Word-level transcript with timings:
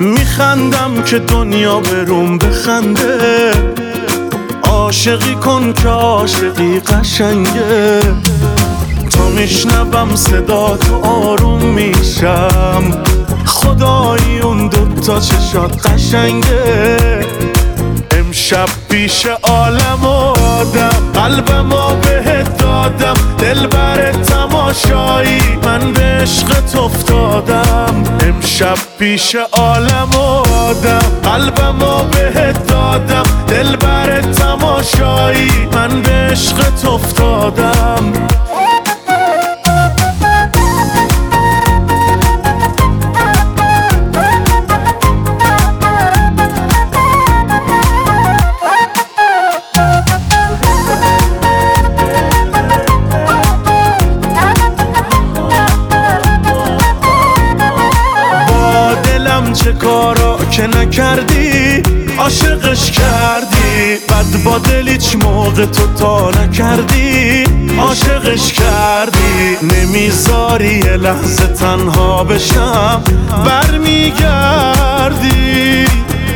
میخندم 0.00 1.02
که 1.02 1.18
دنیا 1.18 1.80
بروم 1.80 2.38
بخنده. 2.38 3.50
عاشقی 4.62 5.34
کن 5.34 5.72
که 5.72 5.88
عاشقی 5.88 6.80
قشنگه. 6.80 8.00
تا 9.10 9.28
میشنوم 9.28 10.16
صدا 10.16 10.76
تو 10.76 10.94
آروم 11.04 11.64
میشم. 11.64 13.02
خدایی 13.46 14.40
اون 14.40 14.68
دوتا 14.68 15.20
چشات 15.20 15.86
قشنگه. 15.86 17.45
امشب 18.46 18.68
پیش 18.88 19.26
عالم 19.42 20.04
و 20.04 20.08
آدم 20.08 21.12
قلبم 21.14 21.68
بهت 22.00 22.58
دادم 22.58 23.14
دل 23.38 23.66
بر 23.66 24.12
تماشایی 24.12 25.40
من 25.64 25.92
به 25.92 26.02
عشقت 26.02 26.76
افتادم. 26.76 28.04
امشب 28.22 28.78
پیش 28.98 29.36
عالم 29.52 30.10
و 30.14 30.18
آدم 30.54 30.98
قلبم 31.24 31.78
بهت 32.10 32.66
دادم 32.66 33.24
دل 33.48 33.76
بر 33.76 34.20
تماشایی 34.20 35.50
من 35.72 36.02
به 36.02 36.10
عشقت 36.10 36.84
افتادم. 36.84 38.12
چه 59.56 59.72
کارا 59.72 60.38
که 60.50 60.66
نکردی؟ 60.66 61.82
عاشقش 62.18 62.90
کردی. 62.90 63.96
بد 64.08 64.42
با 64.44 64.58
دل 64.58 64.88
هیچ 64.88 65.16
موقع 65.16 65.66
تو 65.66 65.86
تا 65.98 66.30
نکردی؟ 66.30 67.44
عاشقش 67.78 68.52
کردی. 68.52 69.56
نمی‌ذاری 69.62 70.80
لحظه 70.80 71.46
تنها 71.46 72.24
بشم. 72.24 73.02
برمیگردی. 73.46 74.26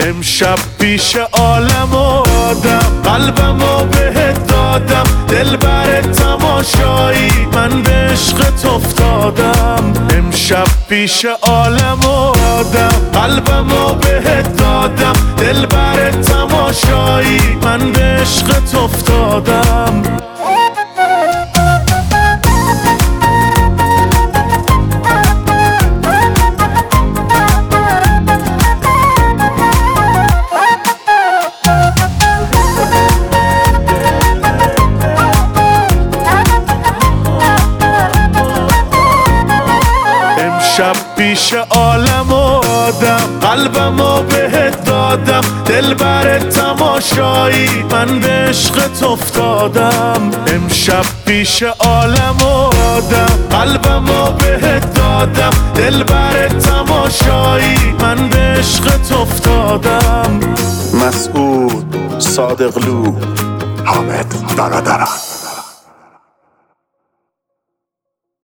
امشب 0.00 0.58
پیش 0.78 1.16
عالم 1.32 1.94
آدم. 1.94 3.02
قلبم 3.04 3.62
و 3.62 3.84
بهت 3.84 4.53
دادم 4.78 5.26
دل 5.28 5.56
بر 5.56 6.02
تماشایی. 6.02 7.30
من 7.52 7.82
به 7.82 7.90
عشقت 7.90 8.66
افتادم. 8.66 9.92
امشب 10.10 10.64
پیش 10.88 11.26
عالم 11.42 12.00
و 12.04 12.08
آدم. 12.58 13.10
قلبم 13.12 13.72
و 13.72 13.94
بهت 13.94 14.56
دادم. 14.56 15.12
دل 15.38 15.66
بر 15.66 16.10
تماشایی. 16.10 17.40
من 17.62 17.92
به 17.92 18.00
عشقت 18.00 18.74
افتادم. 18.74 20.02
امشب 40.74 41.16
پیش 41.16 41.54
عالم 41.70 42.32
و 42.32 42.34
آدم 42.34 43.38
قلبم 43.40 44.00
و 44.00 44.22
بهت 44.22 44.84
دادم 44.84 45.40
دل 45.66 45.94
بر 45.94 46.38
تماشایی 46.38 47.82
من 47.90 48.20
به 48.20 48.28
عشقت 48.28 49.02
افتادم. 49.02 50.30
امشب 50.46 51.04
پیش 51.26 51.62
عالم 51.62 52.36
و 52.42 52.46
آدم 52.96 53.38
قلبم 53.50 54.10
و 54.10 54.30
بهت 54.30 54.94
دادم 54.94 55.50
دل 55.74 56.02
بر 56.02 56.48
تماشایی 56.48 57.94
من 58.00 58.28
به 58.28 58.38
عشقت 58.38 59.12
افتادم. 59.12 60.40
مسعود 60.94 61.96
صادقلو 62.18 63.12
حامد 63.84 64.56
برادران 64.56 65.33